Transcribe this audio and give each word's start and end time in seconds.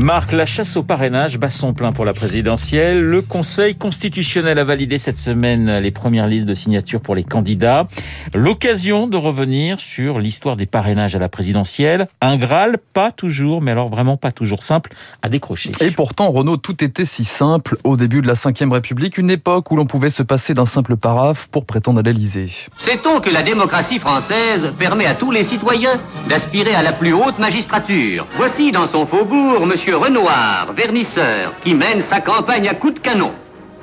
Marc, 0.00 0.32
la 0.32 0.46
chasse 0.46 0.78
au 0.78 0.82
parrainage 0.82 1.36
bat 1.36 1.50
son 1.50 1.74
plein 1.74 1.92
pour 1.92 2.06
la 2.06 2.14
présidentielle. 2.14 3.02
Le 3.02 3.20
Conseil 3.20 3.74
constitutionnel 3.74 4.58
a 4.58 4.64
validé 4.64 4.96
cette 4.96 5.18
semaine 5.18 5.78
les 5.78 5.90
premières 5.90 6.26
listes 6.26 6.46
de 6.46 6.54
signatures 6.54 7.02
pour 7.02 7.14
les 7.14 7.22
candidats. 7.22 7.86
L'occasion 8.32 9.08
de 9.08 9.18
revenir 9.18 9.78
sur 9.78 10.18
l'histoire 10.18 10.56
des 10.56 10.64
parrainages 10.64 11.14
à 11.16 11.18
la 11.18 11.28
présidentielle. 11.28 12.08
Un 12.22 12.38
Graal, 12.38 12.78
pas 12.94 13.10
toujours, 13.10 13.60
mais 13.60 13.72
alors 13.72 13.90
vraiment 13.90 14.16
pas 14.16 14.32
toujours 14.32 14.62
simple 14.62 14.94
à 15.20 15.28
décrocher. 15.28 15.72
Et 15.80 15.90
pourtant, 15.90 16.30
Renaud, 16.30 16.56
tout 16.56 16.82
était 16.82 17.04
si 17.04 17.26
simple 17.26 17.76
au 17.84 17.98
début 17.98 18.22
de 18.22 18.26
la 18.26 18.32
Ve 18.32 18.72
République, 18.72 19.18
une 19.18 19.28
époque 19.28 19.70
où 19.70 19.76
l'on 19.76 19.84
pouvait 19.84 20.08
se 20.08 20.22
passer 20.22 20.54
d'un 20.54 20.64
simple 20.64 20.96
paraphe 20.96 21.48
pour 21.48 21.66
prétendre 21.66 21.98
à 21.98 22.02
l'Élysée. 22.02 22.50
Sait-on 22.78 23.20
que 23.20 23.28
la 23.28 23.42
démocratie 23.42 23.98
française 23.98 24.72
permet 24.78 25.04
à 25.04 25.14
tous 25.14 25.30
les 25.30 25.42
citoyens 25.42 26.00
d'aspirer 26.26 26.74
à 26.74 26.82
la 26.82 26.94
plus 26.94 27.12
haute 27.12 27.38
magistrature? 27.38 28.26
Voici 28.38 28.72
dans 28.72 28.86
son 28.86 29.04
faubourg 29.04 29.66
Monsieur 29.66 29.89
Renoir, 29.94 30.72
vernisseur, 30.76 31.52
qui 31.62 31.74
mène 31.74 32.00
sa 32.00 32.20
campagne 32.20 32.68
à 32.68 32.74
coups 32.74 32.94
de 32.94 32.98
canon. 33.00 33.32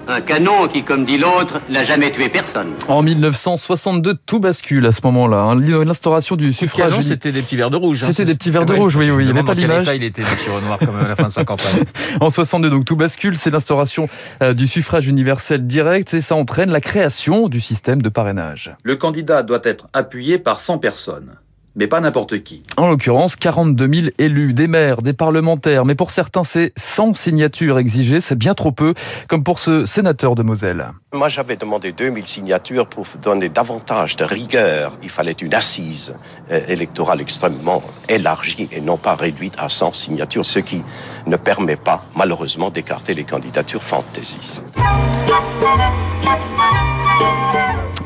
Un 0.09 0.21
canon 0.21 0.69
qui, 0.69 0.83
comme 0.83 1.03
dit 1.03 1.17
l'autre, 1.17 1.59
n'a 1.69 1.83
jamais 1.83 2.09
tué 2.13 2.29
personne. 2.29 2.69
En 2.87 3.01
1962, 3.03 4.13
tout 4.25 4.39
bascule 4.39 4.85
à 4.85 4.93
ce 4.93 5.01
moment-là. 5.03 5.37
hein. 5.41 5.55
L'instauration 5.59 6.37
du 6.37 6.53
suffrage. 6.53 6.91
Canon, 6.91 7.01
c'était 7.01 7.33
des 7.33 7.41
petits 7.41 7.57
verres 7.57 7.69
de 7.69 7.75
rouge. 7.75 8.03
hein. 8.03 8.07
C'était 8.07 8.23
des 8.23 8.35
petits 8.35 8.49
verres 8.49 8.65
de 8.65 8.71
Ouais. 8.71 8.79
rouge, 8.79 8.95
oui, 8.95 9.09
oui. 9.09 9.23
Il 9.23 9.25
n'y 9.25 9.31
avait 9.37 9.43
pas 9.43 9.53
d'image. 9.53 9.89
il 9.93 10.03
était, 10.05 10.21
Monsieur 10.21 10.53
Renoir, 10.53 10.79
quand 10.79 10.93
même, 10.93 11.03
à 11.03 11.09
la 11.09 11.15
fin 11.17 11.27
de 11.27 11.33
sa 11.33 11.43
campagne. 11.43 11.83
En 12.21 12.29
62, 12.29 12.69
donc 12.69 12.85
tout 12.85 12.95
bascule, 12.95 13.35
c'est 13.37 13.49
l'instauration 13.49 14.07
euh, 14.41 14.53
du 14.53 14.65
suffrage 14.67 15.07
universel 15.09 15.67
direct 15.67 16.13
et 16.13 16.21
ça 16.21 16.35
entraîne 16.35 16.71
la 16.71 16.79
création 16.79 17.49
du 17.49 17.59
système 17.59 18.01
de 18.01 18.07
parrainage. 18.07 18.73
Le 18.83 18.95
candidat 18.95 19.43
doit 19.43 19.59
être 19.65 19.87
appuyé 19.91 20.37
par 20.39 20.61
100 20.61 20.77
personnes, 20.77 21.31
mais 21.77 21.87
pas 21.87 22.01
n'importe 22.01 22.43
qui. 22.43 22.63
En 22.75 22.87
l'occurrence, 22.87 23.35
42 23.35 23.87
000 23.93 24.07
élus, 24.17 24.53
des 24.53 24.67
maires, 24.67 25.01
des 25.01 25.13
parlementaires, 25.13 25.85
mais 25.85 25.95
pour 25.95 26.11
certains, 26.11 26.43
c'est 26.43 26.73
100 26.75 27.13
signatures 27.13 27.79
exigées, 27.79 28.19
c'est 28.19 28.35
bien 28.35 28.55
trop 28.55 28.71
peu, 28.71 28.93
comme 29.29 29.43
pour 29.43 29.59
ce 29.59 29.85
sénateur 29.85 30.35
de 30.35 30.43
Moselle. 30.43 30.91
Moi, 31.13 31.29
j'avais 31.29 31.55
demandé 31.55 31.91
2000 31.91 32.27
signatures 32.27 32.87
pour 32.87 33.05
donner 33.21 33.49
davantage 33.49 34.15
de 34.15 34.25
rigueur. 34.25 34.93
Il 35.03 35.09
fallait 35.09 35.31
une 35.31 35.53
assise 35.53 36.13
euh, 36.51 36.59
électorale 36.67 37.21
extrêmement 37.21 37.81
élargie 38.09 38.67
et 38.71 38.81
non 38.81 38.97
pas 38.97 39.15
réduite 39.15 39.53
à 39.57 39.69
100 39.69 39.93
signatures, 39.93 40.45
ce 40.45 40.59
qui 40.59 40.81
ne 41.27 41.37
permet 41.37 41.75
pas, 41.75 42.03
malheureusement, 42.15 42.71
d'écarter 42.71 43.13
les 43.13 43.23
candidatures 43.23 43.83
fantaisistes. 43.83 44.63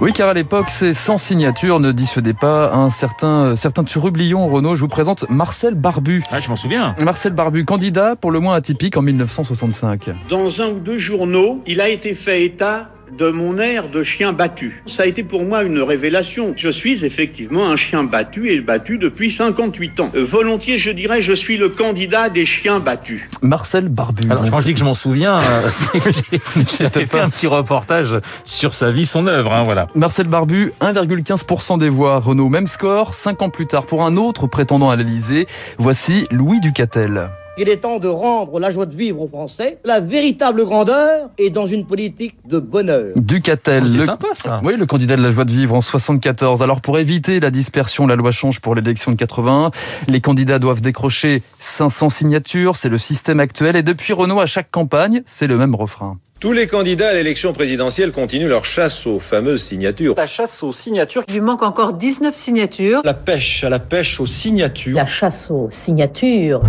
Oui, 0.02 0.14
car 0.14 0.30
à 0.30 0.34
l'époque, 0.34 0.72
ces 0.72 0.96
100 0.96 1.20
signatures 1.20 1.80
ne 1.80 1.92
dissuadaient 1.92 2.34
pas 2.34 2.74
un 2.74 2.90
certain, 2.90 3.46
euh, 3.46 3.56
certain 3.56 3.84
turublion, 3.84 4.48
Renaud. 4.48 4.76
Je 4.76 4.82
vous 4.82 4.88
présente 4.88 5.30
Marcel 5.30 5.76
Barbu. 5.76 6.24
Ah, 6.32 6.40
je 6.40 6.50
m'en 6.50 6.56
souviens. 6.56 6.96
Marcel 7.04 7.34
Barbu, 7.34 7.66
candidat 7.66 8.16
pour 8.16 8.32
le 8.32 8.40
moins 8.40 8.56
atypique 8.56 8.98
en 8.98 9.04
1965. 9.04 10.10
Dans 10.28 10.60
un 10.60 10.70
ou 10.70 10.80
deux 10.80 10.98
journaux, 10.98 11.62
il 11.68 11.82
a 11.82 11.90
été 11.90 12.16
fait 12.16 12.44
état 12.44 12.90
de 13.18 13.30
mon 13.30 13.58
air 13.60 13.88
de 13.90 14.04
chien 14.04 14.34
battu. 14.34 14.82
Ça 14.86 15.04
a 15.04 15.06
été 15.06 15.24
pour 15.24 15.44
moi 15.44 15.64
une 15.64 15.80
révélation. 15.82 16.54
Je 16.56 16.70
suis 16.70 17.04
effectivement 17.04 17.68
un 17.70 17.76
chien 17.76 18.04
battu 18.04 18.50
et 18.50 18.62
battu 18.62 18.98
depuis 18.98 19.32
58 19.32 20.00
ans. 20.00 20.12
Euh, 20.16 20.24
volontiers, 20.24 20.78
je 20.78 20.90
dirais, 20.92 21.22
je 21.22 21.34
suis 21.34 21.58
le 21.58 21.70
candidat 21.70 22.30
des 22.30 22.46
chiens 22.46 22.80
battus. 22.80 23.22
Marcel 23.42 23.90
Barbu. 23.90 24.30
Alors, 24.32 24.50
quand 24.50 24.60
je 24.62 24.66
dis 24.66 24.74
que 24.74 24.80
je 24.80 24.86
m'en 24.86 24.94
souviens, 24.94 25.40
euh, 25.40 25.70
c'est 25.70 26.00
que 26.00 26.12
j'ai- 26.12 26.42
j'avais 26.80 27.06
fait 27.06 27.20
un 27.20 27.30
petit 27.30 27.48
reportage 27.48 28.16
sur 28.46 28.74
sa 28.74 28.92
vie, 28.92 29.06
son 29.06 29.28
œuvre, 29.28 29.54
hein, 29.54 29.64
voilà. 29.64 29.88
Marcel 29.96 30.28
Barbu, 30.28 30.72
1,15% 30.82 31.78
des 31.78 31.90
voix. 31.90 32.20
Renault, 32.20 32.50
même 32.50 32.68
score, 32.68 33.14
5 33.14 33.42
ans 33.42 33.50
plus 33.50 33.68
tard 33.68 33.86
pour 33.86 34.04
un 34.06 34.16
autre 34.18 34.48
prétendant 34.48 34.90
à 34.90 34.96
l'Elysée. 34.96 35.48
Voici 35.78 36.28
Louis 36.32 36.60
Ducatel. 36.60 37.30
Il 37.58 37.68
est 37.70 37.78
temps 37.78 38.00
de 38.00 38.08
rendre 38.08 38.60
la 38.60 38.72
joie 38.72 38.86
de 38.86 38.96
vivre 38.96 39.22
aux 39.22 39.28
Français. 39.28 39.78
La 39.84 40.00
véritable 40.00 40.64
grandeur 40.66 41.30
est 41.38 41.50
dans 41.50 41.68
une 41.68 41.86
politique 41.86 42.36
de 42.48 42.60
bonheur. 42.60 43.08
Ducatel. 43.18 43.84
Oh, 43.84 43.88
c'est 43.88 43.98
le- 43.98 44.06
sympa, 44.06 44.28
ça. 44.34 44.62
Oui, 44.64 44.76
le 44.78 44.86
candidat 44.86 45.18
de 45.18 45.22
la 45.22 45.30
joie 45.32 45.44
de 45.44 45.52
vivre 45.52 45.76
en 45.76 45.82
74. 45.82 46.64
Alors 46.64 46.80
pour 46.82 46.98
éviter 46.98 47.40
la 47.42 47.52
dispersion, 47.52 48.08
la 48.08 48.16
loi 48.16 48.32
change 48.32 48.62
pour 48.62 48.74
l'élection 48.74 49.12
de 49.12 49.18
81. 49.18 49.72
Les 50.08 50.22
candidats 50.22 50.60
doivent 50.60 50.82
décrocher 50.82 51.44
500 51.60 52.10
signatures. 52.10 52.78
C'est 52.78 52.90
le 52.90 52.98
système 52.98 53.40
actuel. 53.42 53.76
Et 53.76 53.84
depuis 53.84 54.14
Renault, 54.14 54.40
à 54.40 54.46
chaque 54.46 54.72
campagne, 54.72 55.22
c'est 55.26 55.48
le 55.48 55.58
même 55.58 55.76
refrain. 55.76 56.18
Tous 56.40 56.54
les 56.54 56.66
candidats 56.66 57.10
à 57.10 57.14
l'élection 57.14 57.54
présidentielle 57.54 58.12
continuent 58.12 58.48
leur 58.48 58.66
chasse 58.66 59.06
aux 59.06 59.20
fameuses 59.20 59.62
signatures. 59.62 60.16
La 60.18 60.26
chasse 60.26 60.64
aux 60.64 60.72
signatures. 60.72 61.22
Il 61.28 61.36
lui 61.36 61.42
manque 61.42 61.62
encore 61.62 61.94
19 61.94 62.34
signatures. 62.34 63.02
La 63.04 63.14
pêche 63.14 63.64
à 63.64 63.70
la 63.70 63.78
pêche 63.78 64.20
aux 64.20 64.26
signatures. 64.26 64.96
La 64.96 65.06
chasse 65.06 65.52
aux 65.52 65.68
signatures. 65.70 66.62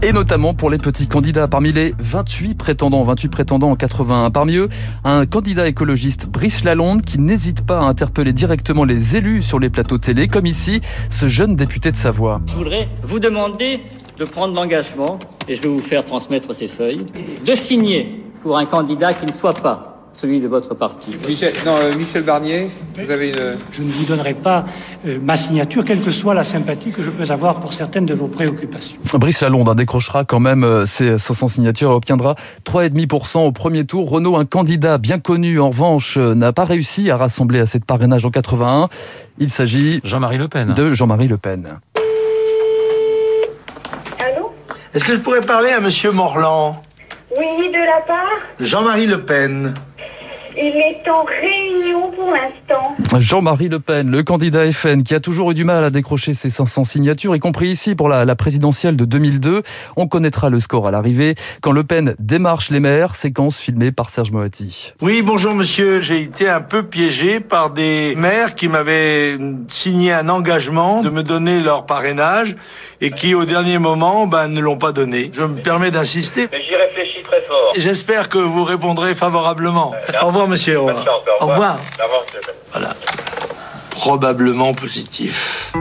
Et 0.00 0.12
notamment 0.12 0.54
pour 0.54 0.70
les 0.70 0.78
petits 0.78 1.08
candidats. 1.08 1.48
Parmi 1.48 1.72
les 1.72 1.92
28 1.98 2.54
prétendants, 2.54 3.02
28 3.02 3.28
prétendants 3.30 3.70
en 3.70 3.76
81. 3.76 4.30
Parmi 4.30 4.54
eux, 4.54 4.68
un 5.02 5.26
candidat 5.26 5.66
écologiste, 5.66 6.26
Brice 6.26 6.62
Lalonde, 6.62 7.02
qui 7.02 7.18
n'hésite 7.18 7.66
pas 7.66 7.80
à 7.80 7.82
interpeller 7.82 8.32
directement 8.32 8.84
les 8.84 9.16
élus 9.16 9.42
sur 9.42 9.58
les 9.58 9.70
plateaux 9.70 9.98
télé, 9.98 10.28
comme 10.28 10.46
ici, 10.46 10.82
ce 11.10 11.26
jeune 11.26 11.56
député 11.56 11.90
de 11.90 11.96
Savoie. 11.96 12.40
Je 12.46 12.54
voudrais 12.54 12.88
vous 13.02 13.18
demander 13.18 13.80
de 14.18 14.24
prendre 14.24 14.54
l'engagement, 14.54 15.18
et 15.48 15.56
je 15.56 15.62
vais 15.62 15.68
vous 15.68 15.80
faire 15.80 16.04
transmettre 16.04 16.54
ces 16.54 16.68
feuilles, 16.68 17.04
de 17.44 17.54
signer 17.56 18.22
pour 18.40 18.56
un 18.56 18.66
candidat 18.66 19.14
qui 19.14 19.26
ne 19.26 19.32
soit 19.32 19.54
pas 19.54 19.97
celui 20.18 20.40
de 20.40 20.48
votre 20.48 20.74
parti. 20.74 21.14
Michel, 21.28 21.52
non, 21.64 21.74
euh, 21.80 21.94
Michel 21.94 22.24
Barnier, 22.24 22.68
vous 22.96 23.08
avez 23.08 23.28
une... 23.28 23.56
Je 23.70 23.82
ne 23.82 23.88
vous 23.88 24.04
donnerai 24.04 24.34
pas 24.34 24.64
euh, 25.06 25.16
ma 25.22 25.36
signature, 25.36 25.84
quelle 25.84 26.00
que 26.00 26.10
soit 26.10 26.34
la 26.34 26.42
sympathie 26.42 26.90
que 26.90 27.02
je 27.02 27.10
peux 27.10 27.30
avoir 27.30 27.60
pour 27.60 27.72
certaines 27.72 28.04
de 28.04 28.14
vos 28.14 28.26
préoccupations. 28.26 28.98
Brice 29.14 29.42
Lalonde 29.42 29.68
hein, 29.68 29.76
décrochera 29.76 30.24
quand 30.24 30.40
même 30.40 30.64
euh, 30.64 30.86
ses 30.86 31.18
500 31.18 31.46
signatures 31.48 31.92
et 31.92 31.94
obtiendra 31.94 32.34
3,5% 32.66 33.46
au 33.46 33.52
premier 33.52 33.84
tour. 33.84 34.10
Renault, 34.10 34.36
un 34.36 34.44
candidat 34.44 34.98
bien 34.98 35.20
connu, 35.20 35.60
en 35.60 35.70
revanche, 35.70 36.16
euh, 36.18 36.34
n'a 36.34 36.52
pas 36.52 36.64
réussi 36.64 37.12
à 37.12 37.16
rassembler 37.16 37.60
assez 37.60 37.78
de 37.78 37.84
parrainage 37.84 38.24
en 38.24 38.30
81. 38.30 38.88
Il 39.38 39.50
s'agit 39.50 40.00
Jean-Marie 40.02 40.38
Le 40.38 40.48
Pen. 40.48 40.74
de 40.74 40.94
Jean-Marie 40.94 41.28
Le 41.28 41.36
Pen. 41.36 41.78
Allô? 44.18 44.52
Est-ce 44.94 45.04
que 45.04 45.12
je 45.12 45.20
pourrais 45.20 45.42
parler 45.42 45.70
à 45.70 45.78
Monsieur 45.78 46.10
Morland? 46.10 46.82
Oui, 47.38 47.68
de 47.68 47.74
la 47.74 48.00
part? 48.04 48.26
Jean-Marie 48.58 49.06
Le 49.06 49.20
Pen. 49.20 49.74
Il 50.60 50.76
est 50.76 51.08
en 51.08 51.22
réunion 51.22 52.10
pour 52.10 52.32
l'instant. 52.32 52.96
Jean-Marie 53.20 53.68
Le 53.68 53.78
Pen, 53.78 54.10
le 54.10 54.24
candidat 54.24 54.70
FN, 54.72 55.04
qui 55.04 55.14
a 55.14 55.20
toujours 55.20 55.52
eu 55.52 55.54
du 55.54 55.62
mal 55.62 55.84
à 55.84 55.90
décrocher 55.90 56.34
ses 56.34 56.50
500 56.50 56.82
signatures, 56.82 57.36
y 57.36 57.38
compris 57.38 57.68
ici 57.68 57.94
pour 57.94 58.08
la, 58.08 58.24
la 58.24 58.34
présidentielle 58.34 58.96
de 58.96 59.04
2002. 59.04 59.62
On 59.96 60.08
connaîtra 60.08 60.50
le 60.50 60.58
score 60.58 60.88
à 60.88 60.90
l'arrivée. 60.90 61.36
Quand 61.62 61.70
Le 61.70 61.84
Pen 61.84 62.16
démarche 62.18 62.70
les 62.70 62.80
maires, 62.80 63.14
séquence 63.14 63.58
filmée 63.58 63.92
par 63.92 64.10
Serge 64.10 64.32
Moati. 64.32 64.94
Oui, 65.00 65.22
bonjour 65.22 65.54
monsieur. 65.54 66.02
J'ai 66.02 66.22
été 66.22 66.48
un 66.48 66.60
peu 66.60 66.82
piégé 66.82 67.38
par 67.38 67.70
des 67.70 68.16
maires 68.16 68.56
qui 68.56 68.66
m'avaient 68.66 69.38
signé 69.68 70.12
un 70.12 70.28
engagement 70.28 71.02
de 71.02 71.10
me 71.10 71.22
donner 71.22 71.62
leur 71.62 71.86
parrainage 71.86 72.56
et 73.00 73.12
qui, 73.12 73.32
au 73.34 73.44
dernier 73.44 73.78
moment, 73.78 74.26
ben, 74.26 74.48
ne 74.48 74.60
l'ont 74.60 74.76
pas 74.76 74.90
donné. 74.90 75.30
Je 75.32 75.42
me 75.42 75.54
permets 75.54 75.92
d'insister. 75.92 76.48
J'espère 77.76 78.28
que 78.28 78.38
vous 78.38 78.64
répondrez 78.64 79.14
favorablement. 79.14 79.94
Au 80.22 80.26
revoir, 80.26 80.48
monsieur. 80.48 80.80
Au 80.80 80.86
revoir. 80.86 81.06
Au 81.40 81.46
revoir. 81.46 81.78
Voilà. 82.72 82.94
Probablement 83.90 84.74
positif. 84.74 85.72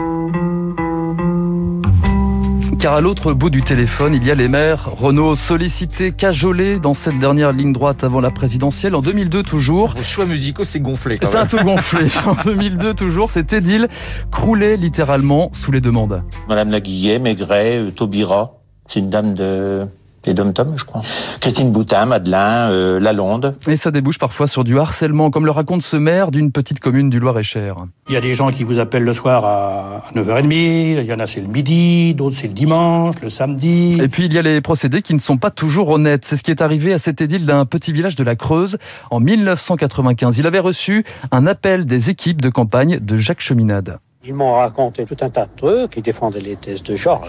Car 2.79 2.93
à 2.93 3.01
l'autre 3.01 3.33
bout 3.33 3.49
du 3.49 3.63
téléphone, 3.63 4.13
il 4.13 4.23
y 4.23 4.29
a 4.29 4.35
les 4.35 4.47
maires. 4.47 4.89
Renault 4.97 5.35
sollicité, 5.35 6.11
cajolé 6.11 6.77
dans 6.77 6.93
cette 6.93 7.17
dernière 7.19 7.51
ligne 7.51 7.73
droite 7.73 8.03
avant 8.03 8.21
la 8.21 8.29
présidentielle. 8.29 8.93
En 8.93 8.99
2002 8.99 9.41
toujours. 9.41 9.95
Vos 9.97 10.03
choix 10.03 10.25
musicaux, 10.25 10.63
c'est 10.63 10.79
gonflé. 10.79 11.17
C'est 11.23 11.37
un 11.37 11.47
peu 11.47 11.63
gonflé. 11.63 12.07
En 12.27 12.35
2002 12.43 12.93
toujours, 12.93 13.31
c'est 13.31 13.51
Édile, 13.53 13.87
croulé 14.31 14.77
littéralement 14.77 15.49
sous 15.53 15.71
les 15.71 15.81
demandes. 15.81 16.23
Madame 16.47 16.69
Laguillet, 16.69 17.17
Maigret, 17.17 17.79
euh, 17.79 17.91
Taubira, 17.91 18.51
c'est 18.85 18.99
une 18.99 19.09
dame 19.09 19.33
de 19.33 19.87
des 20.27 20.33
dom-toms, 20.33 20.77
je 20.77 20.83
crois. 20.83 21.01
Christine 21.39 21.71
Boutin, 21.71 22.05
Madeleine, 22.05 22.69
euh, 22.71 22.99
Lalonde. 22.99 23.55
Et 23.67 23.77
ça 23.77 23.91
débouche 23.91 24.17
parfois 24.19 24.47
sur 24.47 24.63
du 24.63 24.77
harcèlement, 24.77 25.29
comme 25.29 25.45
le 25.45 25.51
raconte 25.51 25.83
ce 25.83 25.95
maire 25.95 26.31
d'une 26.31 26.51
petite 26.51 26.79
commune 26.79 27.09
du 27.09 27.19
Loir-et-Cher. 27.19 27.75
Il 28.09 28.13
y 28.13 28.17
a 28.17 28.21
des 28.21 28.35
gens 28.35 28.51
qui 28.51 28.63
vous 28.63 28.79
appellent 28.79 29.05
le 29.05 29.13
soir 29.13 29.45
à 29.45 29.99
9h30, 30.15 31.01
il 31.01 31.05
y 31.05 31.13
en 31.13 31.19
a 31.19 31.27
c'est 31.27 31.41
le 31.41 31.47
midi, 31.47 32.13
d'autres 32.13 32.35
c'est 32.35 32.47
le 32.47 32.53
dimanche, 32.53 33.15
le 33.21 33.29
samedi. 33.29 33.97
Et 34.01 34.09
puis 34.09 34.25
il 34.25 34.33
y 34.33 34.37
a 34.37 34.41
les 34.41 34.59
procédés 34.61 35.01
qui 35.01 35.13
ne 35.13 35.19
sont 35.19 35.37
pas 35.37 35.49
toujours 35.49 35.89
honnêtes. 35.89 36.25
C'est 36.25 36.37
ce 36.37 36.43
qui 36.43 36.51
est 36.51 36.61
arrivé 36.61 36.93
à 36.93 36.99
cette 36.99 37.21
édile 37.21 37.45
d'un 37.45 37.65
petit 37.65 37.93
village 37.93 38.15
de 38.15 38.23
la 38.23 38.35
Creuse 38.35 38.77
en 39.09 39.19
1995. 39.19 40.37
Il 40.37 40.45
avait 40.45 40.59
reçu 40.59 41.05
un 41.31 41.47
appel 41.47 41.85
des 41.85 42.09
équipes 42.09 42.41
de 42.41 42.49
campagne 42.49 42.99
de 42.99 43.17
Jacques 43.17 43.41
Cheminade. 43.41 43.99
Ils 44.25 44.33
m'ont 44.33 44.53
raconté 44.53 45.05
tout 45.05 45.17
un 45.21 45.29
tas 45.29 45.45
de 45.45 45.55
trucs. 45.55 45.95
Ils 45.95 46.01
défendaient 46.01 46.41
les 46.41 46.55
thèses 46.55 46.83
de 46.83 46.95
genre. 46.95 47.25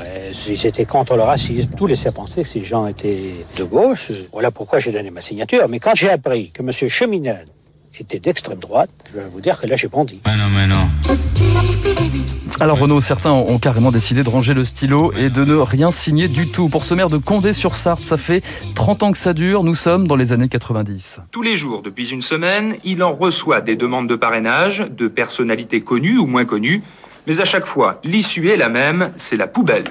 Ils 0.49 0.67
étaient 0.67 0.85
contre 0.85 1.15
le 1.17 1.23
racisme. 1.23 1.71
Tout 1.77 1.87
laissait 1.87 2.11
penser 2.11 2.43
que 2.43 2.49
ces 2.49 2.65
gens 2.65 2.87
étaient 2.87 3.35
de 3.57 3.65
gauche. 3.65 4.11
Voilà 4.33 4.51
pourquoi 4.51 4.79
j'ai 4.79 4.91
donné 4.91 5.11
ma 5.11 5.21
signature. 5.21 5.69
Mais 5.69 5.79
quand 5.79 5.95
j'ai 5.95 6.11
appris 6.11 6.51
que 6.51 6.63
M. 6.63 6.73
Cheminade 6.73 7.49
était 8.01 8.19
d'extrême 8.19 8.59
droite, 8.59 8.91
je 9.13 9.19
vais 9.21 9.27
vous 9.29 9.41
dire 9.41 9.61
que 9.61 9.67
là, 9.67 9.77
j'ai 9.77 9.89
bondi. 9.89 10.21
Non, 10.27 10.33
mais 10.55 10.67
non. 10.67 10.87
Alors 12.61 12.79
Renaud, 12.79 13.01
certains 13.01 13.31
ont 13.33 13.59
carrément 13.59 13.93
décidé 13.93 14.23
de 14.23 14.29
ranger 14.29 14.53
le 14.55 14.65
stylo 14.65 15.13
et 15.19 15.29
de 15.31 15.45
ne 15.45 15.55
rien 15.55 15.93
signer 15.93 16.27
du 16.29 16.51
tout. 16.51 16.69
Pour 16.69 16.85
ce 16.85 16.95
maire 16.95 17.09
de 17.09 17.17
Condé-sur-Sarthe, 17.19 18.01
ça 18.01 18.17
fait 18.17 18.43
30 18.75 19.03
ans 19.05 19.13
que 19.13 19.19
ça 19.19 19.33
dure, 19.33 19.63
nous 19.65 19.75
sommes 19.77 20.09
dans 20.09 20.17
les 20.17 20.33
années 20.33 20.49
90. 20.49 21.19
Tous 21.31 21.43
les 21.43 21.57
jours, 21.57 21.83
depuis 21.83 22.11
une 22.11 22.23
semaine, 22.23 22.75
il 22.85 23.03
en 23.03 23.13
reçoit 23.15 23.61
des 23.61 23.77
demandes 23.77 24.09
de 24.09 24.17
parrainage 24.17 24.87
de 24.91 25.07
personnalités 25.09 25.81
connues 25.83 26.19
ou 26.19 26.27
moins 26.27 26.45
connues, 26.45 26.83
mais 27.27 27.41
à 27.41 27.45
chaque 27.45 27.67
fois, 27.67 28.01
l'issue 28.05 28.49
est 28.51 28.57
la 28.57 28.69
même, 28.69 29.11
c'est 29.17 29.37
la 29.37 29.47
poubelle. 29.47 29.85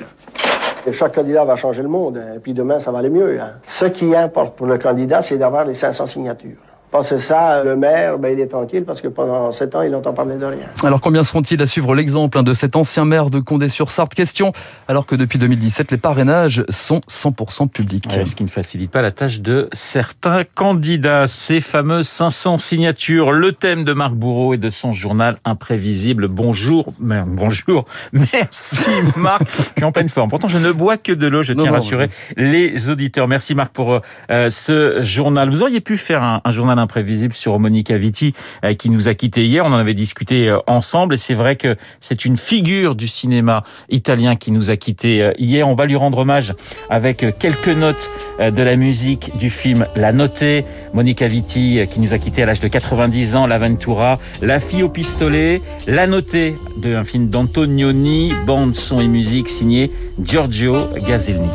Et 0.86 0.94
chaque 0.94 1.16
candidat 1.16 1.44
va 1.46 1.56
changer 1.56 1.82
le 1.82 1.90
monde, 1.90 2.22
et 2.36 2.40
puis 2.40 2.54
demain, 2.54 2.80
ça 2.80 2.92
va 2.92 3.00
aller 3.00 3.10
mieux. 3.10 3.40
hein. 3.42 3.52
Ce 3.66 3.86
qui 3.86 4.16
importe 4.16 4.56
pour 4.56 4.68
le 4.68 4.78
candidat, 4.78 5.22
c'est 5.22 5.38
d'avoir 5.38 5.66
les 5.66 5.74
500 5.74 6.08
signatures. 6.08 6.58
Parce 6.90 7.18
ça, 7.18 7.64
le 7.66 7.76
maire, 7.76 8.18
ben, 8.18 8.34
il 8.34 8.40
est 8.40 8.48
tranquille 8.48 8.86
parce 8.86 9.02
que 9.02 9.10
pendant 9.10 9.52
7 9.52 9.76
ans, 9.76 9.82
il 9.82 9.92
n'entend 9.92 10.14
parler 10.14 10.36
de 10.38 10.46
rien. 10.46 10.68
Alors 10.84 11.02
combien 11.02 11.24
seront-ils 11.26 11.62
à 11.62 11.66
suivre 11.66 11.94
l'exemple 11.94 12.38
hein, 12.38 12.44
de 12.44 12.54
cet 12.54 12.78
ancien 12.78 13.04
maire 13.04 13.30
de 13.30 13.40
Condé-sur-Sarthe? 13.40 14.16
Question, 14.16 14.54
alors 14.88 15.06
que 15.06 15.16
depuis 15.16 15.38
2017, 15.38 15.92
les 15.92 15.98
parrainages 15.98 16.64
sont 16.70 17.02
100% 17.12 17.68
publics. 17.68 18.06
Ouais, 18.10 18.24
ce 18.24 18.36
qui 18.36 18.44
ne 18.46 18.48
facilite 18.50 18.90
pas 18.90 19.02
la 19.02 19.12
tâche 19.12 19.42
de 19.42 19.68
certains 19.74 20.44
candidats. 20.56 21.28
Ces 21.28 21.60
fameuses 21.60 22.08
500 22.08 22.58
signatures, 22.58 23.34
le 23.34 23.52
thème 23.52 23.84
de 23.84 23.92
Marc 23.92 24.14
Bourreau 24.14 24.54
et 24.54 24.58
de 24.58 24.70
son 24.70 24.94
journal 24.94 25.36
imprévisible. 25.44 26.30
Bonjour, 26.30 26.94
mais- 27.00 27.24
bonjour, 27.28 27.84
merci 28.14 28.86
Marc. 29.18 29.42
Je 29.46 29.62
suis 29.76 29.84
en 29.84 29.92
pleine 29.92 30.08
forme. 30.10 30.30
Pourtant, 30.30 30.48
je 30.48 30.58
ne 30.58 30.72
bois 30.72 30.96
que 30.96 31.12
de 31.12 31.28
l'eau. 31.28 31.44
Je 31.44 31.52
Non, 31.52 31.64
tiens 31.64 31.72
à 31.72 31.74
non, 31.74 31.80
rassurer 31.80 32.10
les 32.38 32.90
auditeurs. 32.90 33.28
Merci 33.28 33.56
Marc 33.56 33.74
pour 33.74 34.00
euh, 34.32 34.50
ce 34.50 35.02
journal. 35.02 35.50
Vous 35.50 35.64
auriez 35.64 35.82
pu 35.82 35.98
faire 35.98 36.24
un, 36.24 36.40
un 36.46 36.52
journal 36.52 36.78
imprévisible 36.88 37.34
sur 37.34 37.60
Monica 37.60 37.98
Vitti 37.98 38.34
euh, 38.64 38.74
qui 38.74 38.90
nous 38.90 39.10
a 39.10 39.14
quittés 39.14 39.46
hier. 39.46 39.66
On 39.66 39.74
en 39.74 39.78
avait 39.78 39.94
discuté 39.94 40.48
euh, 40.48 40.60
ensemble 40.68 41.16
et 41.16 41.18
c'est 41.18 41.34
vrai 41.34 41.58
que 41.58 41.76
c'est 42.00 42.24
une 42.24 42.38
figure 42.38 42.96
du 42.96 43.10
cinéma 43.10 43.66
italien 43.90 44.38
qui 44.38 44.52
nous 44.52 44.72
a 44.72 44.78
quittés 44.78 45.22
euh, 45.22 45.34
hier. 45.38 45.68
On 45.68 45.76
va 45.76 45.86
lui 45.86 45.98
rendre 45.98 46.20
hommage 46.20 46.54
avec 46.90 47.26
quelques 47.40 47.68
notes 47.68 48.10
de 48.40 48.64
la 48.64 48.78
musique 48.78 49.38
du 49.38 49.50
film 49.50 49.86
La 49.96 50.14
Notée. 50.14 50.64
Monica 50.94 51.28
Vitti 51.28 51.82
qui 51.92 52.00
nous 52.00 52.14
a 52.14 52.18
quittés 52.18 52.44
à 52.44 52.46
l'âge 52.46 52.62
de 52.62 52.68
90 52.70 53.36
ans, 53.36 53.48
L'Aventura, 53.48 54.20
La 54.42 54.60
fille 54.62 54.84
au 54.84 54.90
pistolet, 54.90 55.62
La 55.88 56.08
Notée 56.08 56.56
d'un 56.82 57.04
film 57.04 57.28
d'Antonioni, 57.28 58.32
bande 58.46 58.76
son 58.76 59.02
et 59.02 59.08
musique 59.08 59.50
signée 59.50 59.92
Giorgio 60.24 60.76
Gazelni. 61.08 61.50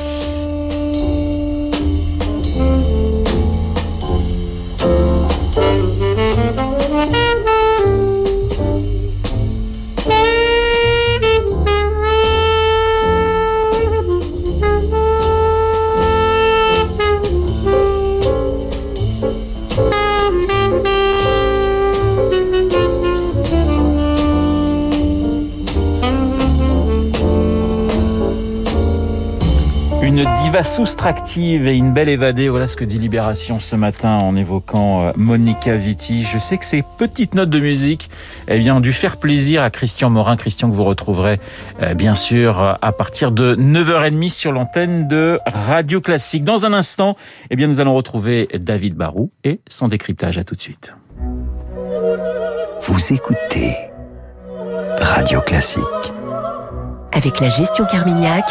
Diva 30.52 30.64
soustractive 30.64 31.66
et 31.66 31.72
une 31.72 31.94
belle 31.94 32.10
évadée, 32.10 32.50
voilà 32.50 32.66
ce 32.66 32.76
que 32.76 32.84
dit 32.84 32.98
Libération 32.98 33.58
ce 33.58 33.74
matin 33.74 34.18
en 34.18 34.36
évoquant 34.36 35.06
euh, 35.06 35.12
Monica 35.16 35.76
Vitti. 35.76 36.24
Je 36.24 36.36
sais 36.36 36.58
que 36.58 36.66
ces 36.66 36.84
petites 36.98 37.34
notes 37.34 37.48
de 37.48 37.58
musique 37.58 38.10
eh 38.48 38.58
bien, 38.58 38.76
ont 38.76 38.80
dû 38.80 38.92
faire 38.92 39.16
plaisir 39.16 39.62
à 39.62 39.70
Christian 39.70 40.10
Morin, 40.10 40.36
Christian 40.36 40.68
que 40.68 40.74
vous 40.74 40.84
retrouverez 40.84 41.40
euh, 41.80 41.94
bien 41.94 42.14
sûr 42.14 42.60
euh, 42.60 42.74
à 42.82 42.92
partir 42.92 43.32
de 43.32 43.56
9h30 43.56 44.28
sur 44.28 44.52
l'antenne 44.52 45.08
de 45.08 45.38
Radio 45.46 46.02
Classique. 46.02 46.44
Dans 46.44 46.66
un 46.66 46.74
instant, 46.74 47.16
eh 47.48 47.56
bien, 47.56 47.66
nous 47.66 47.80
allons 47.80 47.94
retrouver 47.94 48.46
David 48.52 48.94
Barou 48.94 49.30
et 49.44 49.62
son 49.68 49.88
décryptage. 49.88 50.36
À 50.36 50.44
tout 50.44 50.54
de 50.54 50.60
suite. 50.60 50.92
Vous 52.82 53.12
écoutez 53.14 53.74
Radio 55.00 55.40
Classique. 55.40 55.82
Avec 57.12 57.40
la 57.40 57.48
gestion 57.48 57.86
Carmignac, 57.86 58.50